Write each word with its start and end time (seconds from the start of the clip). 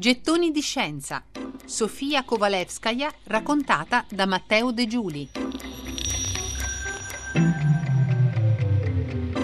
Gettoni 0.00 0.52
di 0.52 0.60
scienza. 0.60 1.24
Sofia 1.64 2.22
Kovalevskaya 2.22 3.12
raccontata 3.24 4.04
da 4.08 4.26
Matteo 4.26 4.70
De 4.70 4.86
Giuli. 4.86 5.28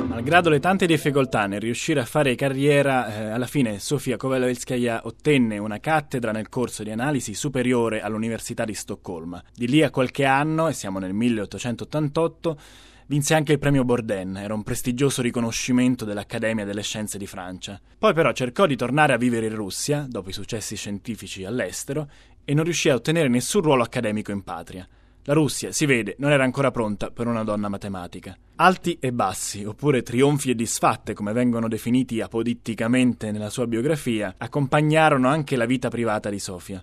Malgrado 0.06 0.50
le 0.50 0.60
tante 0.60 0.86
difficoltà 0.86 1.48
nel 1.48 1.58
riuscire 1.58 1.98
a 1.98 2.04
fare 2.04 2.36
carriera, 2.36 3.12
eh, 3.12 3.30
alla 3.30 3.48
fine 3.48 3.80
Sofia 3.80 4.16
Kovalevskaya 4.16 5.00
ottenne 5.06 5.58
una 5.58 5.80
cattedra 5.80 6.30
nel 6.30 6.48
corso 6.48 6.84
di 6.84 6.92
analisi 6.92 7.34
superiore 7.34 8.00
all'Università 8.00 8.64
di 8.64 8.74
Stoccolma. 8.74 9.42
Di 9.52 9.66
lì 9.66 9.82
a 9.82 9.90
qualche 9.90 10.24
anno, 10.24 10.68
e 10.68 10.72
siamo 10.72 11.00
nel 11.00 11.14
1888, 11.14 12.58
Vinse 13.06 13.34
anche 13.34 13.52
il 13.52 13.58
premio 13.58 13.84
Bourdain, 13.84 14.34
era 14.38 14.54
un 14.54 14.62
prestigioso 14.62 15.20
riconoscimento 15.20 16.06
dell'Accademia 16.06 16.64
delle 16.64 16.82
Scienze 16.82 17.18
di 17.18 17.26
Francia. 17.26 17.78
Poi 17.98 18.14
però 18.14 18.32
cercò 18.32 18.64
di 18.64 18.76
tornare 18.76 19.12
a 19.12 19.18
vivere 19.18 19.46
in 19.46 19.54
Russia, 19.54 20.06
dopo 20.08 20.30
i 20.30 20.32
successi 20.32 20.74
scientifici 20.74 21.44
all'estero, 21.44 22.08
e 22.46 22.54
non 22.54 22.64
riuscì 22.64 22.88
a 22.88 22.94
ottenere 22.94 23.28
nessun 23.28 23.60
ruolo 23.60 23.82
accademico 23.82 24.32
in 24.32 24.42
patria. 24.42 24.88
La 25.24 25.34
Russia, 25.34 25.70
si 25.70 25.84
vede, 25.84 26.14
non 26.18 26.30
era 26.30 26.44
ancora 26.44 26.70
pronta 26.70 27.10
per 27.10 27.26
una 27.26 27.44
donna 27.44 27.68
matematica. 27.68 28.34
Alti 28.56 28.96
e 28.98 29.12
bassi, 29.12 29.64
oppure 29.64 30.02
trionfi 30.02 30.48
e 30.48 30.54
disfatte, 30.54 31.12
come 31.12 31.34
vengono 31.34 31.68
definiti 31.68 32.22
apoditticamente 32.22 33.30
nella 33.32 33.50
sua 33.50 33.66
biografia, 33.66 34.34
accompagnarono 34.38 35.28
anche 35.28 35.56
la 35.56 35.66
vita 35.66 35.88
privata 35.90 36.30
di 36.30 36.38
Sofia. 36.38 36.82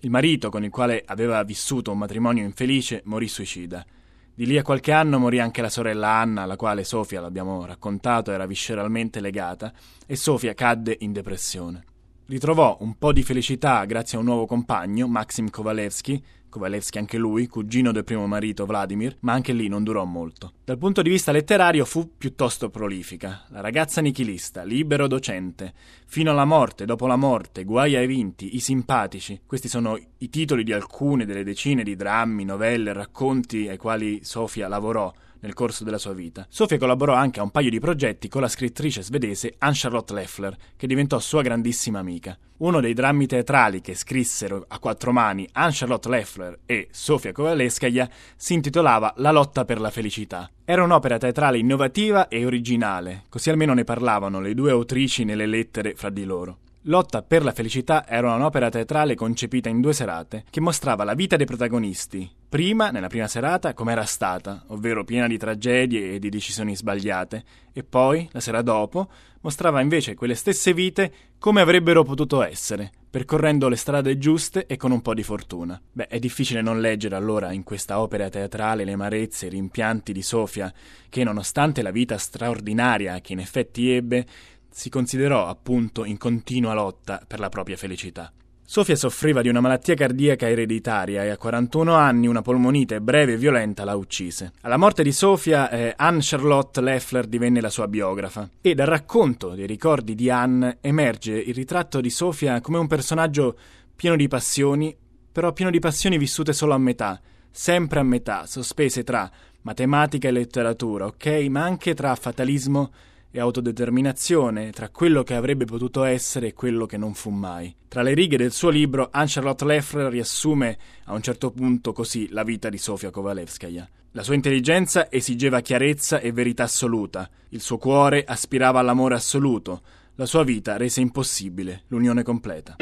Il 0.00 0.10
marito, 0.10 0.50
con 0.50 0.64
il 0.64 0.70
quale 0.70 1.04
aveva 1.06 1.40
vissuto 1.44 1.92
un 1.92 1.98
matrimonio 1.98 2.42
infelice, 2.42 3.02
morì 3.04 3.28
suicida. 3.28 3.86
Di 4.34 4.46
lì 4.46 4.56
a 4.56 4.62
qualche 4.62 4.92
anno 4.92 5.18
morì 5.18 5.40
anche 5.40 5.60
la 5.60 5.68
sorella 5.68 6.08
Anna, 6.08 6.42
alla 6.42 6.56
quale 6.56 6.84
Sofia, 6.84 7.20
l'abbiamo 7.20 7.66
raccontato, 7.66 8.32
era 8.32 8.46
visceralmente 8.46 9.20
legata, 9.20 9.72
e 10.06 10.16
Sofia 10.16 10.54
cadde 10.54 10.96
in 11.00 11.12
depressione. 11.12 11.84
Ritrovò 12.26 12.78
un 12.80 12.96
po' 12.96 13.12
di 13.12 13.22
felicità 13.22 13.84
grazie 13.84 14.16
a 14.16 14.20
un 14.20 14.26
nuovo 14.26 14.46
compagno, 14.46 15.06
Maxim 15.06 15.50
Kovalevsky, 15.50 16.24
Kovalevsky 16.52 16.98
anche 16.98 17.16
lui, 17.16 17.46
cugino 17.46 17.92
del 17.92 18.04
primo 18.04 18.26
marito 18.26 18.66
Vladimir, 18.66 19.16
ma 19.20 19.32
anche 19.32 19.54
lì 19.54 19.68
non 19.68 19.82
durò 19.82 20.04
molto. 20.04 20.52
Dal 20.64 20.76
punto 20.76 21.00
di 21.00 21.08
vista 21.08 21.32
letterario 21.32 21.86
fu 21.86 22.10
piuttosto 22.18 22.68
prolifica. 22.68 23.46
La 23.48 23.60
ragazza 23.60 24.02
nichilista, 24.02 24.62
libero 24.62 25.06
docente, 25.06 25.72
fino 26.06 26.30
alla 26.30 26.44
morte, 26.44 26.84
dopo 26.84 27.06
la 27.06 27.16
morte, 27.16 27.64
guai 27.64 27.96
ai 27.96 28.06
vinti, 28.06 28.54
i 28.54 28.60
simpatici. 28.60 29.40
Questi 29.46 29.68
sono 29.68 29.98
i 30.18 30.28
titoli 30.28 30.62
di 30.62 30.74
alcune 30.74 31.24
delle 31.24 31.42
decine 31.42 31.82
di 31.82 31.96
drammi, 31.96 32.44
novelle, 32.44 32.92
racconti 32.92 33.68
ai 33.68 33.78
quali 33.78 34.22
Sofia 34.22 34.68
lavorò 34.68 35.10
nel 35.42 35.54
corso 35.54 35.84
della 35.84 35.98
sua 35.98 36.12
vita. 36.12 36.46
Sofia 36.48 36.78
collaborò 36.78 37.14
anche 37.14 37.40
a 37.40 37.42
un 37.42 37.50
paio 37.50 37.70
di 37.70 37.80
progetti 37.80 38.28
con 38.28 38.42
la 38.42 38.48
scrittrice 38.48 39.02
svedese 39.02 39.54
Anne-Charlotte 39.58 40.14
Leffler, 40.14 40.56
che 40.76 40.86
diventò 40.86 41.18
sua 41.18 41.42
grandissima 41.42 41.98
amica. 41.98 42.38
Uno 42.62 42.78
dei 42.78 42.94
drammi 42.94 43.26
teatrali 43.26 43.80
che 43.80 43.96
scrissero 43.96 44.64
a 44.68 44.78
quattro 44.78 45.10
mani 45.10 45.48
Anne-Charlotte 45.50 46.08
Leffler 46.08 46.58
e 46.64 46.86
Sofia 46.92 47.32
Kovalevskaya 47.32 48.08
si 48.36 48.54
intitolava 48.54 49.14
La 49.16 49.32
lotta 49.32 49.64
per 49.64 49.80
la 49.80 49.90
felicità. 49.90 50.48
Era 50.64 50.84
un'opera 50.84 51.18
teatrale 51.18 51.58
innovativa 51.58 52.28
e 52.28 52.44
originale, 52.46 53.24
così 53.28 53.50
almeno 53.50 53.74
ne 53.74 53.82
parlavano 53.82 54.40
le 54.40 54.54
due 54.54 54.70
autrici 54.70 55.24
nelle 55.24 55.46
lettere 55.46 55.94
fra 55.96 56.08
di 56.08 56.22
loro. 56.22 56.58
Lotta 56.82 57.22
per 57.22 57.42
la 57.42 57.52
felicità 57.52 58.06
era 58.06 58.32
un'opera 58.32 58.70
teatrale 58.70 59.16
concepita 59.16 59.68
in 59.68 59.80
due 59.80 59.92
serate 59.92 60.44
che 60.48 60.60
mostrava 60.60 61.02
la 61.02 61.14
vita 61.14 61.34
dei 61.34 61.46
protagonisti. 61.46 62.30
Prima, 62.52 62.90
nella 62.90 63.06
prima 63.06 63.28
serata, 63.28 63.72
com'era 63.72 64.04
stata, 64.04 64.64
ovvero 64.66 65.04
piena 65.04 65.26
di 65.26 65.38
tragedie 65.38 66.12
e 66.12 66.18
di 66.18 66.28
decisioni 66.28 66.76
sbagliate, 66.76 67.44
e 67.72 67.82
poi, 67.82 68.28
la 68.30 68.40
sera 68.40 68.60
dopo, 68.60 69.08
mostrava 69.40 69.80
invece 69.80 70.14
quelle 70.14 70.34
stesse 70.34 70.74
vite 70.74 71.14
come 71.38 71.62
avrebbero 71.62 72.02
potuto 72.02 72.42
essere, 72.42 72.92
percorrendo 73.08 73.70
le 73.70 73.76
strade 73.76 74.18
giuste 74.18 74.66
e 74.66 74.76
con 74.76 74.90
un 74.90 75.00
po' 75.00 75.14
di 75.14 75.22
fortuna. 75.22 75.80
Beh, 75.90 76.08
è 76.08 76.18
difficile 76.18 76.60
non 76.60 76.82
leggere 76.82 77.16
allora 77.16 77.52
in 77.52 77.62
questa 77.62 77.98
opera 77.98 78.28
teatrale 78.28 78.84
le 78.84 78.92
amarezze 78.92 79.46
e 79.46 79.48
i 79.48 79.52
rimpianti 79.52 80.12
di 80.12 80.20
Sofia, 80.20 80.70
che 81.08 81.24
nonostante 81.24 81.80
la 81.80 81.90
vita 81.90 82.18
straordinaria 82.18 83.18
che 83.22 83.32
in 83.32 83.38
effetti 83.38 83.90
ebbe, 83.92 84.26
si 84.68 84.90
considerò 84.90 85.46
appunto 85.46 86.04
in 86.04 86.18
continua 86.18 86.74
lotta 86.74 87.24
per 87.26 87.40
la 87.40 87.48
propria 87.48 87.78
felicità. 87.78 88.30
Sofia 88.72 88.96
soffriva 88.96 89.42
di 89.42 89.50
una 89.50 89.60
malattia 89.60 89.92
cardiaca 89.92 90.48
ereditaria 90.48 91.24
e 91.24 91.28
a 91.28 91.36
41 91.36 91.92
anni 91.92 92.26
una 92.26 92.40
polmonite 92.40 93.02
breve 93.02 93.34
e 93.34 93.36
violenta 93.36 93.84
la 93.84 93.96
uccise. 93.96 94.52
Alla 94.62 94.78
morte 94.78 95.02
di 95.02 95.12
Sofia, 95.12 95.68
eh, 95.68 95.92
Anne 95.94 96.20
Charlotte 96.22 96.80
Leffler 96.80 97.26
divenne 97.26 97.60
la 97.60 97.68
sua 97.68 97.86
biografa 97.86 98.48
e 98.62 98.74
dal 98.74 98.86
racconto 98.86 99.50
dei 99.50 99.66
ricordi 99.66 100.14
di 100.14 100.30
Anne 100.30 100.78
emerge 100.80 101.34
il 101.34 101.52
ritratto 101.52 102.00
di 102.00 102.08
Sofia 102.08 102.62
come 102.62 102.78
un 102.78 102.86
personaggio 102.86 103.58
pieno 103.94 104.16
di 104.16 104.26
passioni, 104.26 104.96
però 105.30 105.52
pieno 105.52 105.70
di 105.70 105.78
passioni 105.78 106.16
vissute 106.16 106.54
solo 106.54 106.72
a 106.72 106.78
metà, 106.78 107.20
sempre 107.50 108.00
a 108.00 108.04
metà, 108.04 108.46
sospese 108.46 109.04
tra 109.04 109.30
matematica 109.60 110.28
e 110.28 110.30
letteratura, 110.30 111.04
ok, 111.04 111.26
ma 111.50 111.62
anche 111.62 111.92
tra 111.92 112.14
fatalismo 112.14 112.90
e 112.90 113.11
e 113.32 113.40
autodeterminazione 113.40 114.70
tra 114.70 114.90
quello 114.90 115.24
che 115.24 115.34
avrebbe 115.34 115.64
potuto 115.64 116.04
essere 116.04 116.48
e 116.48 116.52
quello 116.52 116.86
che 116.86 116.96
non 116.96 117.14
fu 117.14 117.30
mai. 117.30 117.74
Tra 117.88 118.02
le 118.02 118.14
righe 118.14 118.36
del 118.36 118.52
suo 118.52 118.68
libro, 118.68 119.08
Anne-Charlotte 119.10 119.64
Leffler 119.64 120.10
riassume 120.12 120.78
a 121.06 121.14
un 121.14 121.22
certo 121.22 121.50
punto 121.50 121.92
così 121.92 122.28
la 122.30 122.44
vita 122.44 122.68
di 122.68 122.78
Sofia 122.78 123.10
Kovalevskaya. 123.10 123.88
La 124.12 124.22
sua 124.22 124.34
intelligenza 124.34 125.10
esigeva 125.10 125.60
chiarezza 125.60 126.20
e 126.20 126.32
verità 126.32 126.64
assoluta, 126.64 127.28
il 127.48 127.62
suo 127.62 127.78
cuore 127.78 128.22
aspirava 128.24 128.78
all'amore 128.78 129.14
assoluto, 129.14 129.80
la 130.16 130.26
sua 130.26 130.44
vita 130.44 130.76
rese 130.76 131.00
impossibile 131.00 131.84
l'unione 131.88 132.22
completa. 132.22 132.76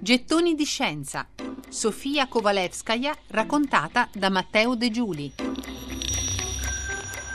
Gettoni 0.00 0.54
di 0.54 0.64
scienza. 0.64 1.28
Sofia 1.68 2.26
Kovalevskaya 2.26 3.14
raccontata 3.28 4.08
da 4.12 4.30
Matteo 4.30 4.74
De 4.74 4.90
Giuli. 4.90 5.41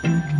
Thank 0.04 0.32
you 0.32 0.37